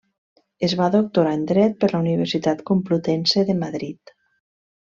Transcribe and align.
Es 0.67 0.71
va 0.79 0.87
doctorar 0.95 1.33
en 1.39 1.43
Dret 1.51 1.77
per 1.83 1.91
la 1.93 2.01
Universitat 2.05 2.65
Complutense 2.71 3.47
de 3.51 3.61
Madrid. 3.63 4.19